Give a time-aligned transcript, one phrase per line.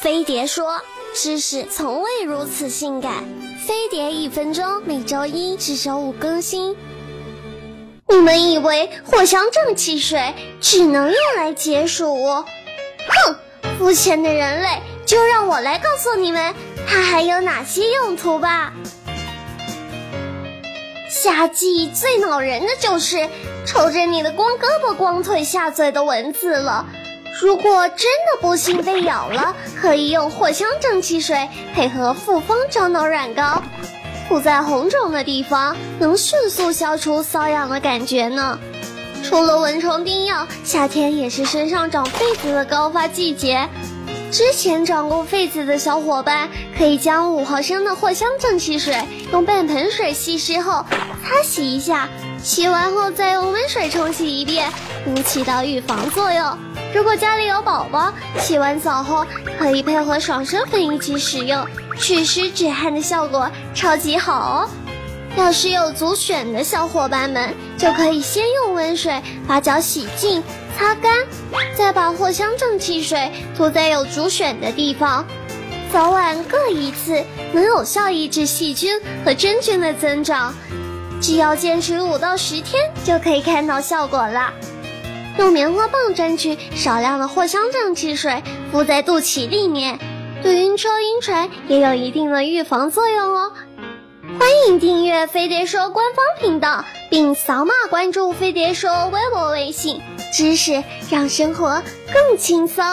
[0.00, 0.80] 飞碟说
[1.14, 3.12] ：“知识从未如此性感。”
[3.66, 6.74] 飞碟一分钟，每周一至周五更新。
[8.08, 12.16] 你们以为藿香正气水只能用来解暑？
[12.24, 13.36] 哼，
[13.78, 16.54] 肤浅的人类，就让我来告诉你们，
[16.88, 18.72] 它还有哪些用途吧。
[21.10, 23.28] 夏季最恼人的就是
[23.66, 26.86] 瞅着你的光胳膊光腿下嘴的蚊子了。
[27.40, 33.62] 如果真的不幸被咬了，可以用藿香正气水配合复方樟脑软膏，
[34.28, 38.58] 涂在红肿的地方，能迅速消除瘙痒的感觉呢。
[39.22, 43.66] 除了蚊虫叮咬，夏天也是身上长痱子的高发季节。
[44.30, 46.48] 之前长过痱子的小伙伴，
[46.78, 48.96] 可以将五毫升的藿香正气水
[49.32, 50.84] 用半盆水稀释后
[51.24, 52.08] 擦洗一下，
[52.40, 54.72] 洗完后再用温水冲洗一遍，
[55.04, 56.58] 能起到预防作用。
[56.94, 59.26] 如果家里有宝宝，洗完澡后
[59.58, 61.66] 可以配合爽身粉一起使用，
[61.98, 64.70] 祛湿止汗的效果超级好哦。
[65.36, 70.42] 要是有足癣的小伙伴们，就可以先用温水把脚洗净、
[70.76, 71.12] 擦干，
[71.76, 75.26] 再把藿香正气水涂在有足癣的地方，
[75.92, 80.54] 早晚各一次，能有效抑制细菌和真菌的增长。
[81.20, 84.52] 只要坚持五到十天，就可以看到效果了。
[85.38, 89.98] 用棉花棒沾取少量的藿香正气水，敷在肚脐里面，
[90.42, 93.52] 对晕车、晕船也有一定的预防作用哦。
[94.38, 100.00] 欢迎订阅飞碟说官方频道，并扫码关注飞碟说微博、微信，
[100.32, 102.84] 知识让生活更轻松。